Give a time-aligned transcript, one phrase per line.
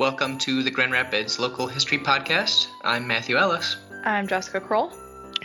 [0.00, 2.68] Welcome to the Grand Rapids Local History Podcast.
[2.82, 3.76] I'm Matthew Ellis.
[4.02, 4.90] I'm Jessica Kroll.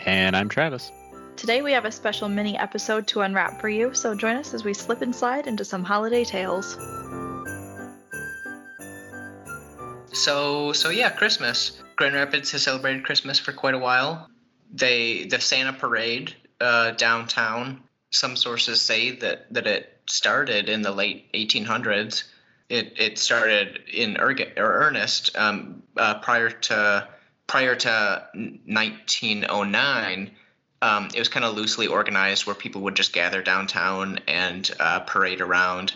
[0.06, 0.94] And I'm Travis.
[1.36, 4.64] Today we have a special mini episode to unwrap for you, so join us as
[4.64, 6.78] we slip inside into some holiday tales.
[10.14, 11.84] So, so yeah, Christmas.
[11.98, 14.30] Grand Rapids has celebrated Christmas for quite a while.
[14.74, 17.82] They the Santa parade uh, downtown.
[18.10, 22.24] Some sources say that that it started in the late 1800s.
[22.70, 27.08] It it started in earnest um, uh, prior to
[27.48, 30.32] prior to 1909.
[30.82, 35.00] Um, it was kind of loosely organized where people would just gather downtown and uh,
[35.02, 35.94] parade around.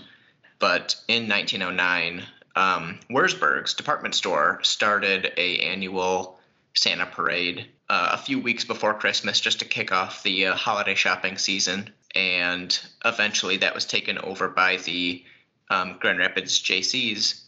[0.58, 2.24] But in 1909,
[2.56, 6.40] um, Wurzburg's department store started a annual
[6.74, 10.96] Santa parade uh, a few weeks before Christmas just to kick off the uh, holiday
[10.96, 11.90] shopping season.
[12.16, 15.24] And eventually that was taken over by the
[15.70, 17.44] um, Grand Rapids JCs.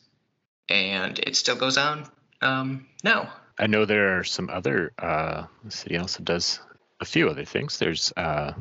[0.70, 2.10] And it still goes on
[2.42, 3.34] um, now.
[3.60, 6.60] I know there are some other, uh, the city also does
[7.00, 7.78] a few other things.
[7.78, 8.54] There's uh,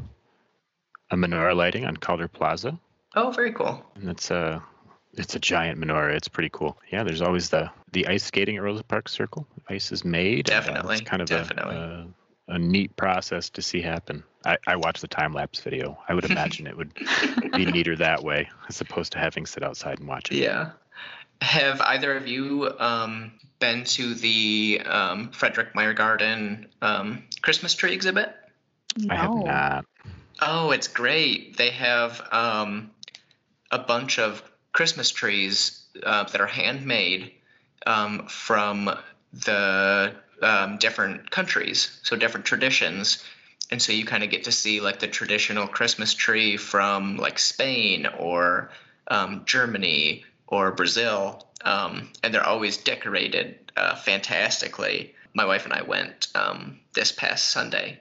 [1.10, 2.78] a menorah lighting on Calder Plaza.
[3.14, 3.84] Oh, very cool.
[3.96, 4.62] And it's a
[5.14, 6.14] it's a giant menorah.
[6.14, 6.78] It's pretty cool.
[6.92, 9.46] Yeah, there's always the the ice skating at Rosa Park Circle.
[9.68, 10.46] Ice is made.
[10.46, 10.96] Definitely.
[10.96, 11.76] Uh, it's kind of definitely.
[11.76, 12.06] A, a,
[12.50, 14.24] a neat process to see happen.
[14.44, 15.96] I, I watched the time lapse video.
[16.08, 16.92] I would imagine it would
[17.52, 20.38] be neater that way as opposed to having sit outside and watch it.
[20.38, 20.72] Yeah.
[21.40, 27.92] Have either of you um, been to the um, Frederik Meijer Garden um, Christmas tree
[27.92, 28.34] exhibit?
[29.08, 29.44] I have No.
[29.44, 29.84] not.
[30.42, 31.56] Oh, it's great.
[31.56, 32.90] They have um,
[33.70, 37.32] a bunch of Christmas trees uh, that are handmade
[37.86, 38.90] um, from
[39.32, 43.24] the um, different countries, so different traditions.
[43.70, 47.38] And so you kind of get to see like the traditional Christmas tree from like
[47.38, 48.70] Spain or
[49.08, 51.46] um, Germany or Brazil.
[51.64, 55.14] Um, and they're always decorated uh, fantastically.
[55.34, 58.00] My wife and I went um, this past Sunday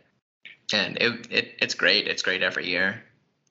[0.74, 2.08] and it, it it's great.
[2.08, 3.04] It's great every year.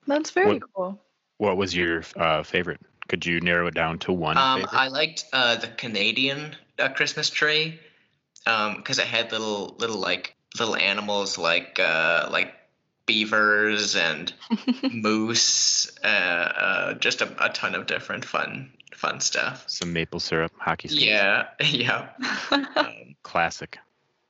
[0.07, 1.01] That's very What- cool.
[1.37, 2.81] What was your uh, favorite?
[3.07, 4.77] Could you narrow it down to one Um, favorite?
[4.77, 7.79] I liked uh, the Canadian uh, Christmas tree
[8.45, 12.53] because it had little little like little animals like uh, like
[13.05, 14.31] beavers and
[14.91, 19.63] moose, uh, uh, just a, a ton of different fun fun stuff.
[19.67, 21.03] Some maple syrup, hockey skates.
[21.03, 22.09] Yeah, yeah,
[22.51, 23.77] um, Classic.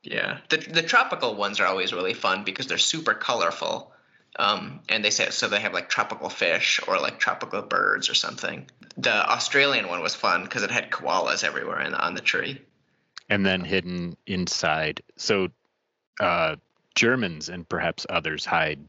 [0.02, 0.38] yeah.
[0.48, 3.92] The the tropical ones are always really fun because they're super colorful.
[4.38, 8.14] Um, and they say so they have like tropical fish or like tropical birds or
[8.14, 8.70] something.
[8.96, 12.60] The Australian one was fun because it had koalas everywhere in, on the tree.
[13.30, 15.02] And then hidden inside.
[15.16, 15.48] So
[16.20, 16.56] uh,
[16.94, 18.80] Germans and perhaps others hide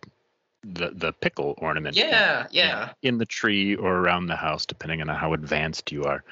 [0.64, 1.96] the the pickle ornament.
[1.96, 6.24] Yeah, yeah, In the tree or around the house, depending on how advanced you are.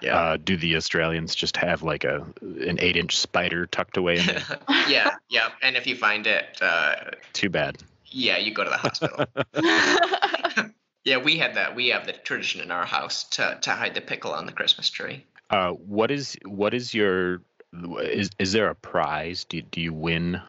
[0.00, 0.16] yeah.
[0.16, 4.26] Uh, do the Australians just have like a an eight inch spider tucked away in
[4.26, 4.44] there?
[4.88, 5.48] yeah, yeah.
[5.62, 6.94] And if you find it, uh,
[7.32, 7.78] Too bad.
[8.06, 9.26] yeah, you go to the hospital.
[11.04, 11.74] yeah, we had that.
[11.74, 14.90] We have the tradition in our house to to hide the pickle on the Christmas
[14.90, 15.24] tree.
[15.50, 17.42] Uh, what is what is your
[17.72, 19.44] is is there a prize?
[19.44, 20.40] Do do you win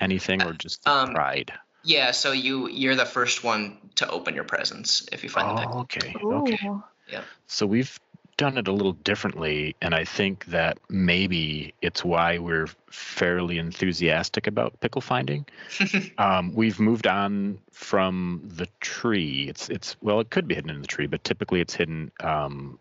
[0.00, 1.52] anything or just the Um, pride?
[1.82, 5.60] Yeah, so you you're the first one to open your presents if you find the
[5.60, 5.76] pickle.
[5.76, 6.70] Oh, okay, okay.
[7.08, 7.22] Yeah.
[7.46, 7.98] So we've
[8.36, 14.46] done it a little differently, and I think that maybe it's why we're fairly enthusiastic
[14.46, 15.46] about pickle finding.
[16.18, 19.46] um, we've moved on from the tree.
[19.48, 22.10] It's it's well, it could be hidden in the tree, but typically it's hidden.
[22.20, 22.78] Um,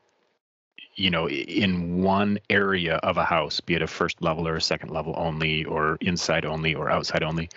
[0.95, 4.61] you know, in one area of a house, be it a first level or a
[4.61, 7.49] second level only, or inside only, or outside only,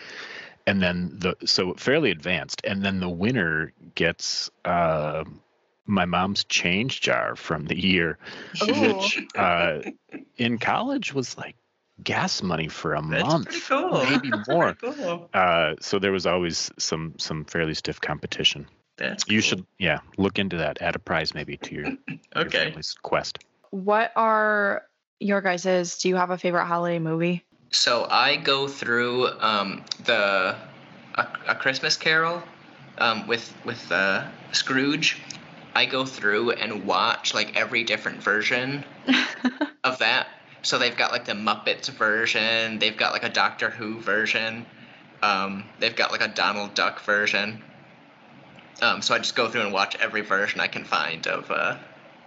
[0.66, 5.25] and then the so fairly advanced, and then the winner gets uh,
[5.87, 8.19] my mom's change jar from the year,
[8.69, 9.81] which uh,
[10.37, 11.56] in college was like
[12.03, 14.05] gas money for a That's month, pretty cool.
[14.05, 14.75] maybe more.
[14.75, 15.31] Pretty cool.
[15.32, 18.66] Uh, so there was always some some fairly stiff competition.
[18.99, 19.49] That's You cool.
[19.49, 20.83] should, yeah, look into that.
[20.83, 22.67] Add a prize maybe to your, your Okay.
[22.67, 23.39] family's quest.
[23.71, 24.85] What are
[25.21, 25.99] your guys's?
[25.99, 27.45] Do you have a favorite holiday movie?
[27.71, 30.56] So I go through um, the
[31.15, 32.43] a, a Christmas Carol
[32.99, 35.21] um, with with uh, Scrooge.
[35.75, 38.85] I go through and watch like every different version
[39.85, 40.29] of that.
[40.62, 42.79] So they've got like the Muppets version.
[42.79, 44.67] They've got like a Doctor Who version.
[45.23, 47.62] Um, they've got like a Donald Duck version.
[48.81, 51.77] Um, so I just go through and watch every version I can find of uh,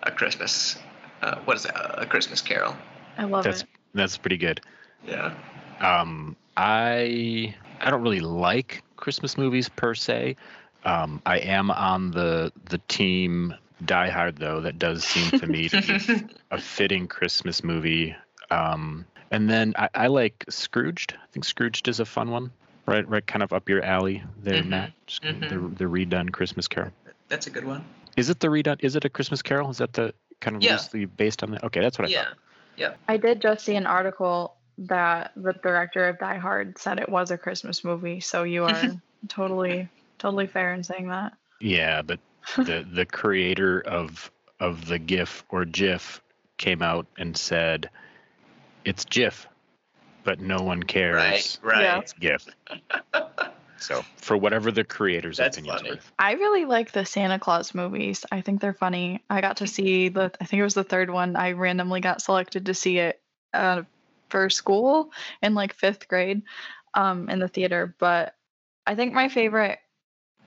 [0.04, 0.78] a Christmas.
[1.22, 1.72] Uh, what is it?
[1.76, 2.76] A Christmas Carol.
[3.18, 3.70] I love That's it.
[3.94, 4.62] that's pretty good.
[5.06, 5.34] Yeah.
[5.80, 10.36] Um, I I don't really like Christmas movies per se.
[10.84, 13.56] Um, I am on the the team
[13.86, 18.16] Die Hard, though, that does seem to me to be a fitting Christmas movie.
[18.50, 21.16] Um, and then I, I like Scrooged.
[21.22, 22.52] I think Scrooged is a fun one.
[22.88, 24.92] Right, right, kind of up your alley there, Mhm, Matt.
[25.08, 25.50] Just mhm.
[25.50, 26.92] The the redone Christmas Carol.
[27.30, 27.86] That's a good one.
[28.18, 28.78] Is it the redone?
[28.84, 29.70] Is it a Christmas Carol?
[29.70, 30.74] Is that the kind of Yeah.
[30.74, 31.64] loosely based on that?
[31.64, 32.24] Okay, that's what I Yeah.
[32.24, 32.98] thought.
[33.08, 37.30] I did just see an article that the director of Die Hard said it was
[37.32, 38.98] a Christmas movie, so you are
[39.28, 41.34] totally totally fair in saying that.
[41.60, 42.20] Yeah, but
[42.58, 46.22] the the creator of of the GIF or GIF
[46.58, 47.90] came out and said
[48.86, 49.48] it's GIF,
[50.24, 51.60] but no one cares.
[51.64, 51.74] Right.
[51.76, 51.82] Right.
[51.84, 52.00] Yeah.
[52.00, 52.48] It's GIF.
[53.78, 55.90] so for whatever the creator's That's opinion's funny.
[55.92, 56.12] worth.
[56.20, 58.26] I really like the Santa Claus movies.
[58.32, 59.24] I think they're funny.
[59.30, 61.36] I got to see the I think it was the third one.
[61.36, 63.22] I randomly got selected to see it
[63.54, 63.84] uh,
[64.30, 66.44] for school in like 5th grade
[66.94, 68.36] um in the theater, but
[68.86, 69.80] I think my favorite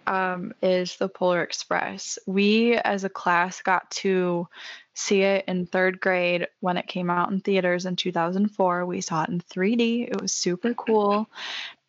[0.06, 2.19] um is The Polar Express.
[2.27, 4.49] We as a class got to
[4.94, 8.87] see it in 3rd grade when it came out in theaters in 2004.
[8.87, 10.08] We saw it in 3D.
[10.08, 11.29] It was super cool.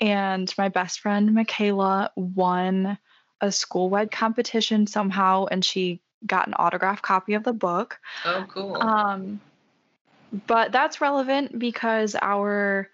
[0.02, 2.98] And my best friend Michaela won
[3.42, 8.00] a school wide competition somehow and she got an autographed copy of the book.
[8.26, 8.76] Oh, cool.
[8.82, 9.40] Um,
[10.48, 12.90] but that's relevant because our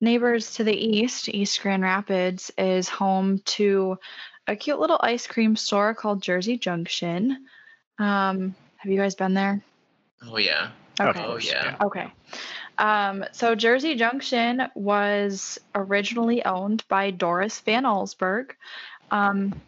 [0.00, 3.98] neighbors to the east, East Grand Rapids, is home to
[4.46, 7.46] a cute little ice cream store called Jersey Junction.
[7.98, 9.62] Um, have you guys been there?
[10.22, 10.70] oh yeah.
[11.00, 11.76] Of Oh, yeah.
[11.82, 12.12] Okay.
[12.76, 18.50] Um, so Jersey Junction was originally owned by Doris Van Allsburg.
[19.10, 19.58] Um,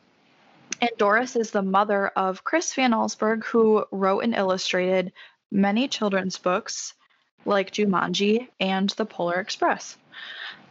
[0.82, 5.12] and Doris is the mother of Chris Van Allsburg, who wrote and illustrated
[5.50, 6.92] many children's books
[7.46, 9.96] like Jumanji and The Polar Express.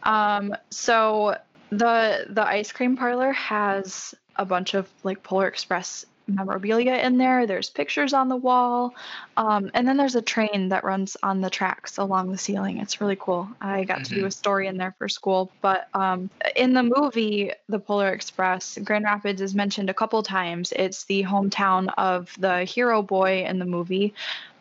[0.04, 1.36] Um, so
[1.70, 7.46] the the ice cream parlor has a bunch of like Polar Express memorabilia in there.
[7.46, 8.94] There's pictures on the wall.
[9.36, 12.78] Um, and then there's a train that runs on the tracks along the ceiling.
[12.78, 13.48] It's really cool.
[13.60, 14.26] I got to do Mhm.
[14.26, 15.50] a story in there for school.
[15.60, 20.72] But um, in the movie, The Polar Express, Grand Rapids is mentioned a couple times.
[20.76, 24.14] It's the hometown of the hero boy in the movie.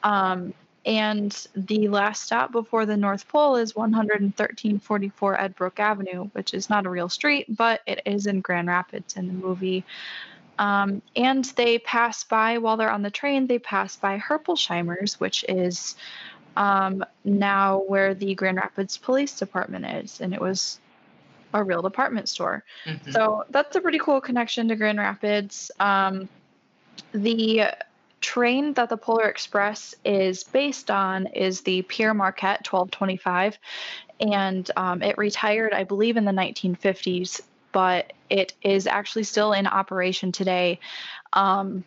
[0.03, 0.53] Um,
[0.85, 6.85] and the last stop before the North Pole is 11344 Edbrooke Avenue, which is not
[6.85, 9.83] a real street, but it is in Grand Rapids in the movie.
[10.57, 15.44] Um, and they pass by while they're on the train, they pass by Herpolsheimer's, which
[15.50, 15.96] is
[16.56, 20.22] um, now where the Grand Rapids Police Department is.
[20.22, 20.80] And it was
[21.54, 22.63] a real department store.
[22.86, 23.12] Mhm.
[23.12, 25.72] So that's a pretty cool connection to Grand Rapids.
[25.80, 26.30] Um,
[27.12, 27.72] the
[28.22, 33.57] train that the Polar Express is based on is the Pere Marquette 1225,
[34.19, 37.42] and um, it retired, I believe, in the 1950s,
[37.75, 40.80] but it is actually still in operation today.
[41.33, 41.83] Um,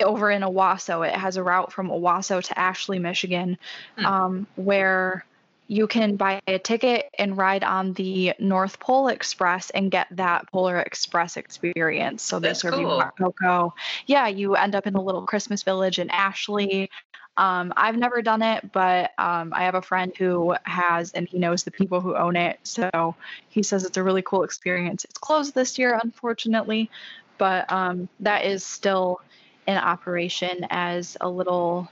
[0.00, 3.58] over in Owosso, it has a route from Owosso to Ashley, Michigan,
[3.98, 4.06] Hmm.
[4.06, 5.26] um, where
[5.68, 10.50] you can buy a ticket and ride on the North Pole Express and get that
[10.50, 12.22] Polar Express experience.
[12.22, 13.00] So they That's serve you cool.
[13.00, 13.74] hot cocoa.
[14.06, 16.90] Yeah, you end up in a little Christmas village in Ashley.
[17.36, 21.38] Um, I've never done it, but um, I have a friend who has, and he
[21.38, 22.60] knows the people who own it.
[22.62, 23.14] So
[23.48, 25.04] he says it's a really cool experience.
[25.04, 26.90] It's closed this year, unfortunately,
[27.38, 29.20] but um, that is still
[29.66, 31.88] in operation as a little,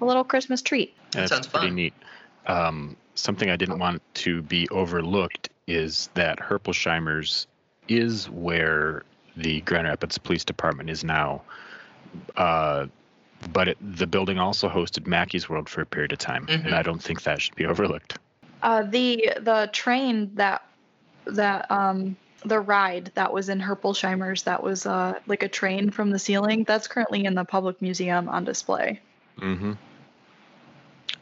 [0.00, 0.94] a little Christmas treat.
[1.10, 1.74] That sounds pretty fun.
[1.74, 1.94] neat.
[2.46, 7.46] Um, something I didn't want to be overlooked is that Herpolsheimer's
[7.88, 9.02] is where
[9.36, 11.42] the Grand Rapids Police Department is now.
[12.36, 12.86] Uh,
[13.52, 16.66] but it, the building also hosted Mackey's World for a period of time, Mhm.
[16.66, 18.18] and I don't think that should be overlooked.
[18.62, 20.62] Uh, the the train that
[21.24, 26.10] that um the ride that was in Herpolsheimer's that was uh like a train from
[26.10, 29.00] the ceiling that's currently in the public museum on display.
[29.40, 29.72] Mm-hmm.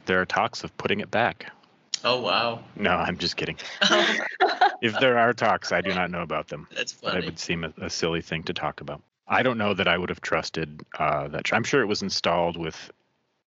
[0.06, 1.52] There are talks of putting it back.
[2.04, 2.64] Oh wow.
[2.76, 3.56] No, I'm just kidding.
[4.82, 6.66] If there are talks, I do not know about them.
[6.74, 7.26] That's That funny.
[7.26, 9.02] would seem a, a silly thing to talk about.
[9.30, 11.52] I don't know that I would have trusted uh, that.
[11.52, 12.90] I'm sure it was installed with,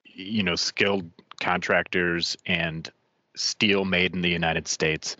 [0.04, 1.10] you know, skilled
[1.40, 2.88] contractors and
[3.34, 5.16] steel made in the United States,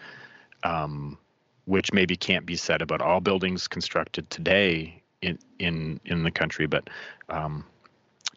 [0.63, 1.19] um,
[1.65, 6.67] which maybe can't be said about all buildings constructed today in in in the country,
[6.67, 6.89] but
[7.29, 7.65] um,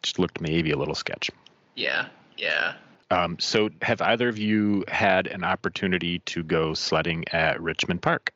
[0.02, 1.30] just looked maybe a little sketch.
[1.76, 2.08] Yeah.
[2.38, 2.74] Yeah.
[3.12, 8.34] Um, so, have either of you had an opportunity to go sledding at Richmond Park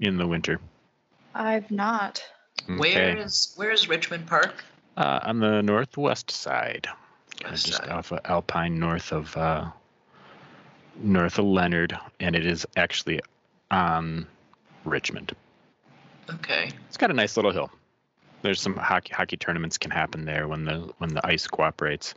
[0.00, 0.60] in the winter?
[1.32, 2.20] I've not.
[2.78, 4.64] Where is where is Richmond Park?
[4.96, 6.86] Uh, on the northwest side,
[7.44, 7.88] West just side.
[7.88, 9.66] off of Alpine, north of uh,
[10.96, 13.20] north of Leonard, and it is actually
[13.70, 14.26] on
[14.84, 15.34] Richmond.
[16.28, 16.70] Okay.
[16.88, 17.70] It's got a nice little hill.
[18.42, 22.14] There's some hockey hockey tournaments can happen there when the when the ice cooperates.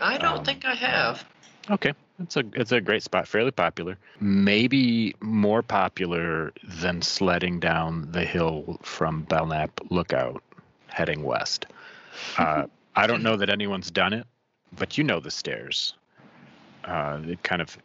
[0.00, 1.24] I don't Um, think I have.
[1.70, 3.96] Okay, it's a it's a great spot, fairly popular.
[4.20, 10.42] Maybe more popular than sledding down the hill from Belknap Lookout,
[10.88, 11.66] heading west.
[12.38, 14.26] Uh, I don't know that anyone's done it,
[14.76, 15.94] but you know the stairs.
[16.84, 17.76] Uh, it kind of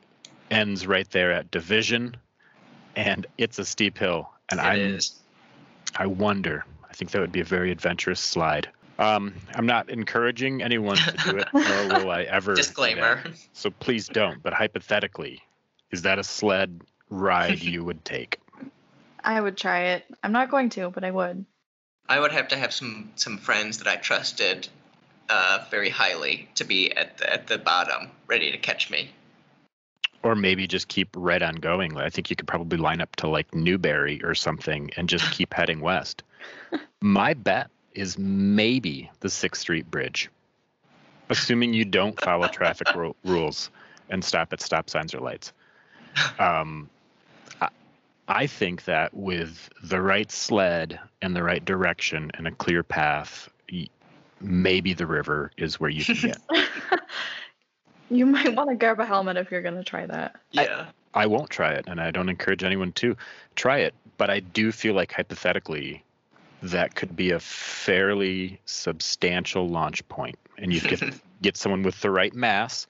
[0.52, 2.16] ends right there at Division,
[2.96, 4.30] and it's a steep hill.
[4.50, 5.00] And I'm.
[5.98, 6.66] I wonder.
[6.90, 8.70] I think that would be a very adventurous slide.
[8.98, 11.64] Um, I'm not encouraging anyone to do it, nor
[12.00, 12.56] will I ever.
[12.56, 13.24] Disclaimer.
[13.54, 14.42] So please don't.
[14.42, 15.42] But hypothetically,
[15.92, 18.40] is that a sled ride you would take?
[19.24, 20.06] I would try it.
[20.24, 21.46] I'm not going to, but I would.
[22.08, 24.70] I would have to have some some friends that I trusted
[25.30, 29.10] uh, very highly to be at the, at the bottom, ready to catch me.
[30.24, 31.98] Or maybe just keep right on going.
[31.98, 35.54] I think you could probably line up to like Newberry or something and just keep
[35.54, 36.24] heading west.
[37.02, 40.30] My bet is maybe the Sixth Street Bridge,
[41.30, 43.70] assuming you don't follow traffic ru- rules
[44.10, 45.54] and stop at stop signs or lights.
[46.40, 46.90] Um,
[47.62, 47.70] I,
[48.28, 53.50] I think that with the right sled and the right direction and a clear path,
[54.40, 56.38] maybe the river is where you can get.
[58.10, 60.36] you might want to grab a helmet if you're going to try that.
[60.52, 60.88] Yeah.
[61.14, 63.16] I won't try it, and I don't encourage anyone to
[63.56, 63.94] try it.
[64.18, 66.04] But I do feel like hypothetically,
[66.64, 71.02] that could be a fairly substantial launch point, and you get
[71.42, 72.88] get someone with the right mass,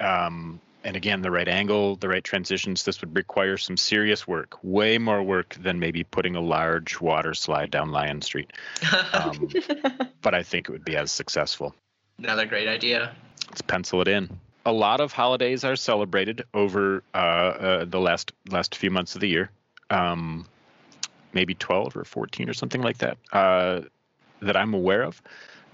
[0.00, 2.84] um, and again the right angle, the right transitions.
[2.84, 7.34] This would require some serious work, way more work than maybe putting a large water
[7.34, 8.52] slide down Lyon Street.
[9.12, 9.48] Um,
[10.22, 11.74] but I think it would be as successful.
[12.18, 13.14] Another great idea.
[13.48, 14.40] Let's pencil it in.
[14.66, 19.20] A lot of holidays are celebrated over uh, uh, the last last few months of
[19.20, 19.50] the year.
[19.90, 20.46] Um,
[21.34, 23.82] maybe 12 or 14 or something like that uh,
[24.40, 25.20] that I'm aware of.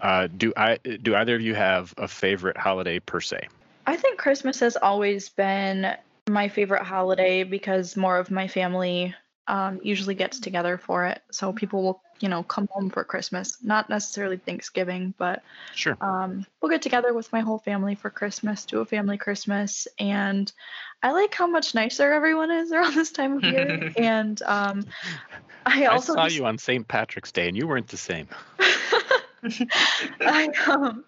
[0.01, 3.49] Uh, do I do either of you have a favorite holiday per se?
[3.87, 5.95] I think Christmas has always been
[6.29, 9.15] my favorite holiday because more of my family
[9.51, 11.21] um, usually gets together for it.
[11.33, 13.59] So people will, you know, come home for Christmas.
[13.63, 15.43] Not necessarily Thanksgiving, but
[15.75, 15.97] Sure.
[16.01, 20.53] um, we'll get together with my whole family for Christmas, do a family Christmas, and
[21.03, 23.93] I like how much nicer everyone is around this time of year.
[23.99, 24.87] and um,
[25.67, 26.87] I I also saw just- you on St.
[26.87, 28.29] Patrick's Day, and you weren't the same.
[30.21, 31.05] I um,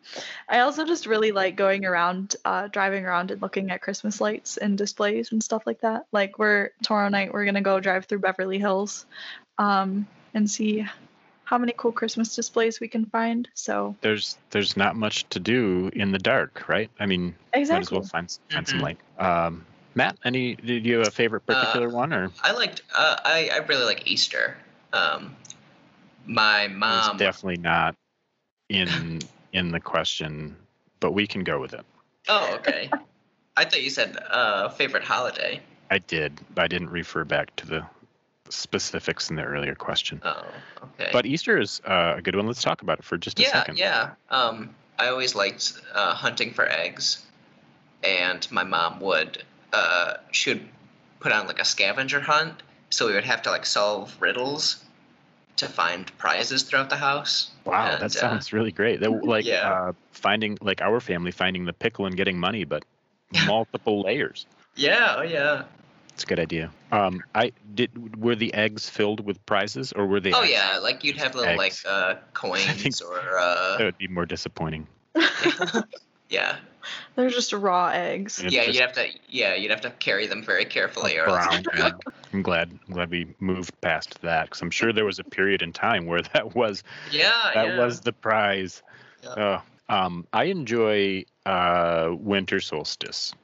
[0.48, 4.56] I also just really like going around, uh, driving around and looking at Christmas lights
[4.56, 6.06] and displays and stuff like that.
[6.12, 9.06] Like we're tomorrow night, we're gonna go drive through Beverly Hills,
[9.58, 10.86] um, and see
[11.44, 13.48] how many cool Christmas displays we can find.
[13.54, 16.90] So There's there's not much to do in the dark, right?
[16.98, 17.74] I mean, exactly.
[17.76, 18.82] might as well find find some Mhm.
[18.82, 18.98] light.
[19.18, 22.30] Um, Matt, any did you have a favorite Uh, particular one or?
[22.42, 22.82] I liked.
[22.94, 24.56] Uh, I I really like Easter.
[24.94, 25.36] Um,
[26.24, 27.18] my It's mom.
[27.18, 27.94] definitely not
[28.72, 29.20] in
[29.52, 30.56] in the question,
[31.00, 31.84] but we can go with it.
[32.28, 32.90] oh, okay.
[33.56, 35.60] I thought you said uh, favorite holiday.
[35.90, 36.40] I did.
[36.56, 37.86] I didn't refer back to the
[38.48, 40.22] specifics in the earlier question.
[40.24, 40.44] Oh,
[40.82, 41.10] okay.
[41.12, 42.46] But Easter is uh, a good one.
[42.46, 43.78] Let's talk about it for just a yeah, second.
[43.78, 44.10] yeah.
[44.30, 47.24] Um, I always liked uh, hunting for eggs,
[48.02, 49.42] and my mom would.
[49.70, 50.68] Uh, she would
[51.20, 54.82] put on like a scavenger hunt, so we would have to like solve riddles
[55.56, 57.50] to find prizes throughout the house.
[57.64, 59.00] Wow, And, that uh, sounds really great.
[59.00, 59.70] That like Yeah.
[59.70, 62.84] uh, finding like our family finding the pickle and getting money, but
[63.46, 64.46] multiple layers.
[64.74, 65.64] Yeah, oh yeah.
[66.14, 66.70] It's a good idea.
[66.90, 68.16] Um, I did.
[68.22, 70.32] Were the eggs filled with prizes, or were they?
[70.32, 71.84] Oh yeah, like you'd have little like Eggs.
[71.86, 74.86] uh, think- coins or That uh, would be more disappointing.
[76.28, 76.56] yeah,
[77.14, 78.38] They're just raw eggs.
[78.38, 78.64] It's yeah.
[78.64, 81.64] just You'd have to yeah, you'd have to carry them very carefully, or brown.
[81.76, 81.90] yeah.
[82.32, 82.78] I'm glad.
[82.86, 86.06] I'm glad we moved past that because I'm sure there was a period in time
[86.06, 87.78] where that was Yeah, that yeah.
[87.78, 88.82] was the prize.
[89.22, 89.30] Yeah.
[89.30, 93.34] Uh, um, I enjoy uh, winter solstice,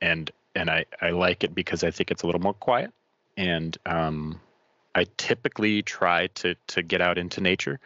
[0.00, 2.92] and and I, I like it because I think it's a little more quiet,
[3.36, 4.40] and um,
[4.94, 7.78] I typically try to to get out into nature,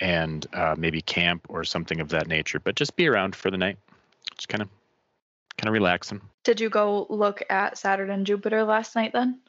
[0.00, 3.58] and uh, maybe camp or something of that nature, but just be around for the
[3.58, 3.78] night,
[4.36, 4.68] just kind of
[5.56, 6.20] kind of relaxing.
[6.44, 9.40] Did you go look at Saturn and Jupiter last night then?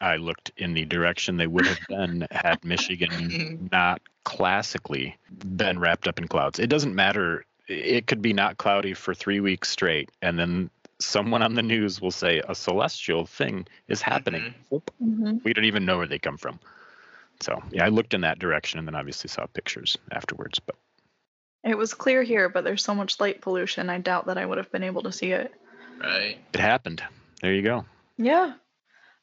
[0.00, 5.16] I looked in the direction they would have been had Michigan not classically
[5.56, 6.58] been wrapped up in clouds.
[6.58, 7.44] It doesn't matter.
[7.68, 12.00] It could be not cloudy for three weeks straight, and then someone on the news
[12.00, 14.54] will say a celestial thing is happening.
[14.72, 15.38] Mm-hmm.
[15.44, 16.58] We don't even know where they come from.
[17.40, 20.58] So yeah, I looked in that direction and then obviously saw pictures afterwards.
[20.58, 20.76] But
[21.62, 23.90] It was clear here, but there's so much light pollution.
[23.90, 25.52] I doubt that I would have been able to see it.
[26.00, 26.38] Right.
[26.54, 27.02] it happened.
[27.42, 27.84] There you go.
[28.16, 28.54] Yeah.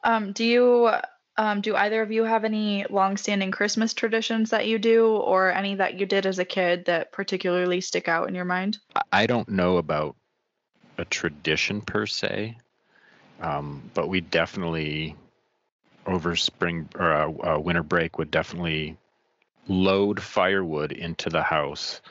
[0.03, 0.91] Um, do you
[1.39, 5.75] Um, do either of you have any long-standing Christmas traditions that you do, or any
[5.75, 8.79] that you did as a kid that particularly stick out in your mind?
[8.95, 10.15] I- I don't know about
[10.97, 12.57] a tradition per se,
[13.39, 15.15] um, but we definitely
[16.07, 18.97] over spring or uh, uh, winter break would definitely
[19.67, 22.01] load firewood into the house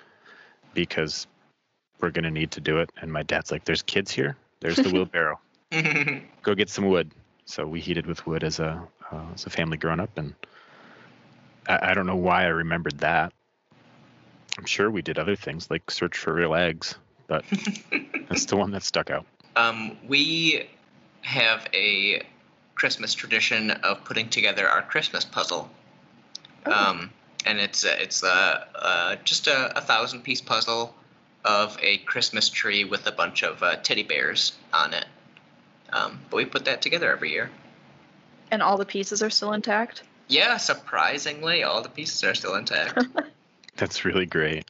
[0.77, 1.27] because
[2.01, 2.91] we're gonna need to do it.
[3.01, 4.37] And my dad's like, "There's kids here.
[4.61, 5.41] There's the wheelbarrow.
[6.43, 7.11] Go get some wood."
[7.47, 10.35] So we heated with wood as a uh, as a family growing up, and
[11.69, 13.33] I, I don't know why I remembered that.
[14.59, 16.95] I'm sure we did other things like search for real eggs,
[17.27, 17.45] but
[18.29, 19.27] that's the one that stuck out.
[19.57, 20.69] um, we
[21.23, 22.23] have a
[22.75, 25.71] Christmas tradition of putting together our Christmas puzzle.
[26.67, 26.73] Oh.
[26.73, 27.11] Um,
[27.47, 30.95] and it's a, it's a, uh, just a, a thousand piece puzzle
[31.45, 35.07] of a Christmas tree with a bunch of uh, teddy bears on it.
[35.93, 37.51] Um, but we put that together every year.
[38.51, 40.03] And all the pieces are still intact?
[40.29, 42.99] Yeah, surprisingly, all the pieces are still intact.
[43.77, 44.65] That's really great.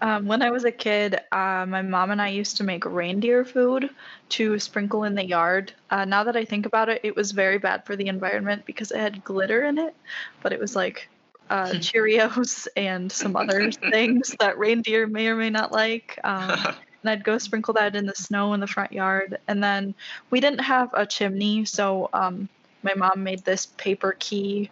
[0.00, 3.44] Um, when I was a kid, uh, my mom and I used to make reindeer
[3.44, 3.90] food
[4.30, 5.72] to sprinkle in the yard.
[5.90, 8.92] Uh, now that I think about it, it was very bad for the environment because
[8.92, 9.94] it had glitter in it,
[10.42, 11.08] but it was like
[11.50, 16.18] uh, Cheerios and some other things that reindeer may or may not like.
[16.24, 16.50] Um,
[17.02, 19.38] and I'd go sprinkle that in the snow in the front yard.
[19.48, 19.94] And then
[20.30, 22.48] we didn't have a chimney, so um,
[22.82, 24.70] my mom made this paper key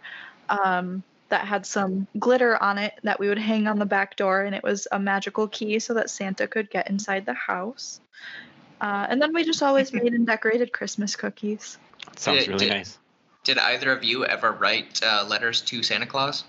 [0.49, 4.41] um, that had some glitter on it that we would hang on the back door,
[4.41, 7.99] and it was a magical key so that Santa could get inside the house.
[8.79, 11.77] Uh, and then we just always made and decorated Christmas cookies.
[12.15, 12.97] Sounds Did- really did- nice.
[13.43, 16.43] Did either of you ever write uh, letters to Santa Claus?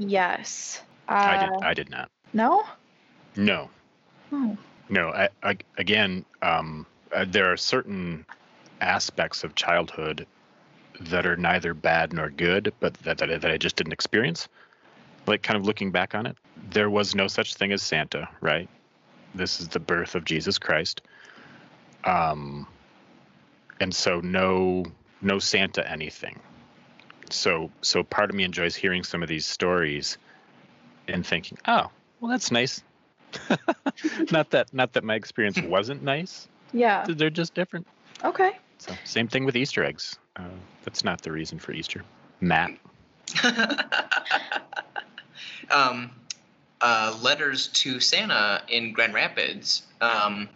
[0.00, 0.80] Yes.
[1.08, 1.62] Uh, I did.
[1.62, 2.10] I did not.
[2.32, 2.64] No.
[3.36, 3.68] No,
[4.32, 4.56] Oh.
[4.88, 5.10] no.
[5.10, 8.24] I, I again, um, uh, there are certain
[8.80, 10.26] aspects of childhood
[11.00, 14.48] that are neither bad nor good, but that, that, I- that I just didn't experience.
[15.26, 16.36] Like, kind of looking back on it,
[16.70, 18.68] there was no such thing as Santa, right?
[19.34, 21.02] This is the birth of Jesus Christ.
[22.04, 22.66] Um,
[23.80, 24.84] and so no,
[25.20, 26.40] no Santa anything.
[27.32, 30.18] So, so part of me enjoys hearing some of these stories
[31.08, 31.90] and thinking, oh,
[32.20, 32.82] well, that's nice.
[34.30, 36.48] not that, not that my experience wasn't nice.
[36.72, 37.06] Yeah.
[37.08, 37.86] They're just different.
[38.24, 38.52] Okay.
[38.78, 40.18] So same thing with Easter eggs.
[40.36, 40.44] Uh,
[40.84, 42.02] that's not the reason for Easter.
[42.40, 42.72] Matt.
[45.70, 46.10] um,
[46.80, 50.48] uh, letters to Santa in Grand Rapids um,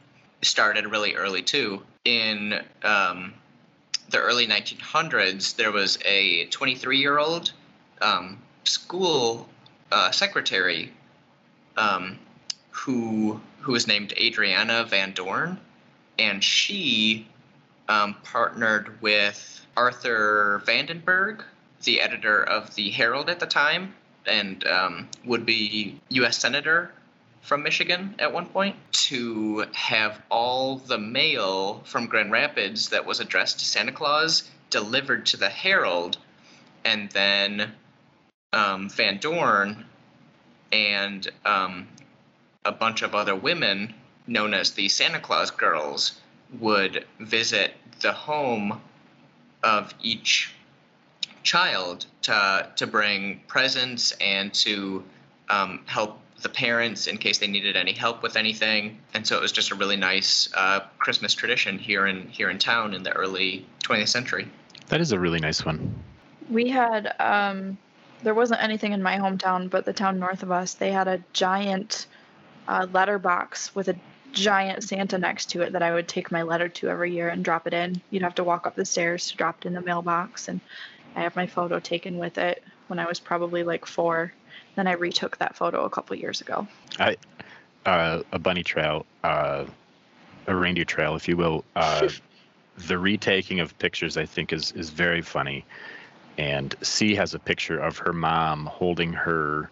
[0.42, 1.82] started really early too.
[2.04, 3.34] In um,
[4.10, 7.52] the early 1900s, there was a 23 year old
[8.00, 9.48] um, school
[9.90, 10.92] uh, secretary
[11.76, 12.18] um,
[12.70, 15.58] who who was named Adriana Van Dorn,
[16.18, 17.26] and she
[17.88, 21.42] um, partnered with Arthur Vandenberg,
[21.84, 23.94] the editor of the Herald at the time,
[24.26, 26.38] and um, would be U.S.
[26.38, 26.92] senator
[27.44, 33.20] from Michigan at one point, to have all the mail from Grand Rapids that was
[33.20, 36.16] addressed to Santa Claus delivered to the Herald,
[36.84, 37.72] and then
[38.52, 39.84] um, Van Dorn
[40.72, 41.86] and um,
[42.64, 43.94] a bunch of other women
[44.26, 46.20] known as the Santa Claus Girls
[46.58, 48.80] would visit the home
[49.62, 50.52] of each
[51.42, 55.04] child to to bring presents and to
[55.50, 58.98] um, help the parents in case they needed any help with anything.
[59.14, 62.58] And so it was just a really nice uh, Christmas tradition here in here in
[62.58, 64.48] town in the early 20th century.
[64.88, 65.94] That is a really nice one.
[66.50, 67.78] We had um
[68.22, 71.22] there wasn't anything in my hometown, but the town north of us, they had a
[71.34, 72.06] giant
[72.66, 73.96] uh, letter box with a
[74.32, 77.44] giant Santa next to it that I would take my letter to every year and
[77.44, 78.00] drop it in.
[78.10, 80.60] You'd have to walk up the stairs to drop it in the mailbox, and
[81.14, 84.32] I have my photo taken with it when I was probably like four.
[84.76, 86.66] Then I retook that photo a couple years ago.
[86.98, 89.66] Uh, a bunny trail, uh,
[90.46, 91.64] a reindeer trail, if you will.
[91.76, 92.08] Uh,
[92.88, 95.64] the retaking of pictures, I think, is is very funny.
[96.38, 99.70] And C has a picture of her mom holding her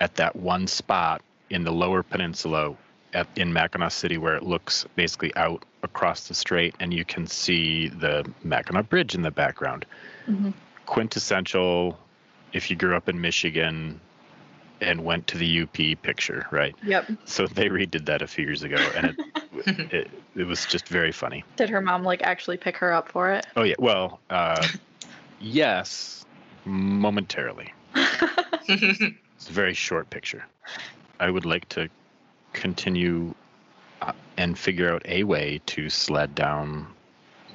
[0.00, 2.74] at that one spot in the lower peninsula
[3.14, 7.26] at, in Mackinaw City where it looks basically out across the strait and you can
[7.26, 9.86] see the Mackinac Bridge in the background.
[10.26, 10.52] Mhm.
[10.86, 11.98] Quintessential
[12.52, 14.00] if you grew up in Michigan
[14.82, 16.74] and went to the UP picture, right?
[16.84, 17.10] Yep.
[17.24, 19.16] So they redid that a few years ago and it,
[19.92, 21.44] it, it was just very funny.
[21.56, 23.46] Did her mom like actually pick her up for it?
[23.56, 23.74] Oh, yeah.
[23.78, 24.66] Well, uh,
[25.40, 26.24] yes,
[26.64, 27.72] momentarily.
[29.42, 30.44] It's a very short picture.
[31.18, 31.88] I would like to
[32.52, 33.34] continue
[34.00, 36.86] uh, and figure out a way to sled down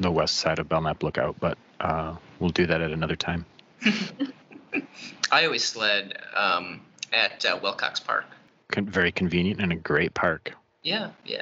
[0.01, 3.45] the west side of Belknap Lookout, but uh, we'll do that at another time.
[5.31, 6.81] I always sled um,
[7.13, 8.25] at uh, Wilcox Park.
[8.69, 10.53] Con- very convenient and a great park.
[10.83, 11.41] Yeah, yeah.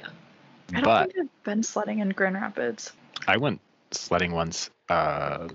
[0.69, 2.91] I don't But think I've been sledding in Grand Rapids.
[3.27, 5.47] I went sledding once uh,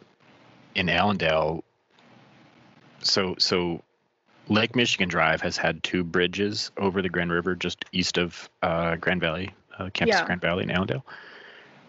[0.75, 1.64] in Allendale.
[3.03, 3.83] So so
[4.49, 8.96] Lake Michigan Drive has had two bridges over the Grand River just east of uh,
[8.96, 10.25] Grand Valley, uh, campus Yeah.
[10.27, 11.05] Grand Valley in Allendale.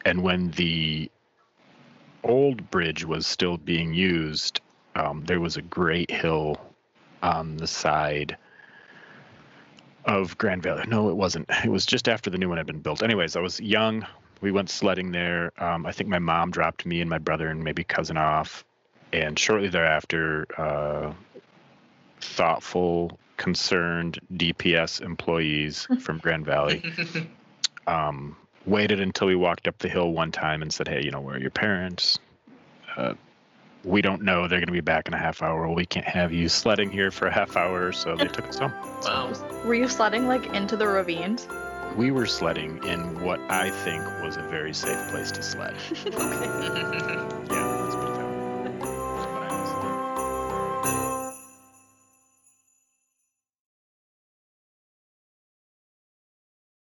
[0.05, 1.09] And when the
[2.23, 4.61] old bridge was still being used,
[4.95, 6.59] um, there was a great hill
[7.21, 8.37] on the side
[10.05, 10.83] of Grand Valley.
[10.87, 11.49] No, it wasn't.
[11.63, 13.03] It was just after the new one had been built.
[13.03, 14.05] Anyways, I was young.
[14.41, 15.51] We went sledding there.
[15.57, 18.65] Um, I think my mom dropped me and my brother and maybe cousin off.
[19.13, 21.13] And shortly thereafter, uh,
[22.21, 26.83] thoughtful, concerned DPS employees from Grand Valley
[27.87, 31.21] um, waited until we walked up the hill one time and said, "Hey, you know,
[31.21, 32.17] where are your parents?
[32.95, 33.13] Uh,
[33.83, 34.47] we don't know.
[34.47, 35.69] They're going to be back in a half hour.
[35.69, 38.73] We can't have you sledding here for a half hour." So they took us home.
[39.03, 39.33] Wow.
[39.65, 41.47] Were you sledding like into the ravines?
[41.95, 45.75] We were sledding in what I think was a very safe place to sled.
[46.07, 47.67] okay.